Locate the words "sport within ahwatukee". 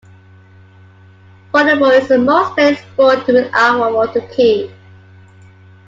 2.79-4.73